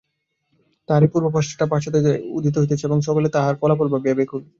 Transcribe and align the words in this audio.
তাহারই 0.89 1.09
পূর্বাভাসচ্ছটা 1.13 1.65
পাশ্চাত্য 1.71 1.95
জগতে 1.95 2.07
ধীরে 2.07 2.17
ধীরে 2.17 2.35
উদিত 2.37 2.53
হইতেছে 2.57 2.83
এবং 2.85 2.99
সকলে 3.07 3.27
তাহার 3.35 3.55
ফলাফল 3.61 3.87
ভাবিয়া 3.93 4.17
ব্যাকুল। 4.19 4.41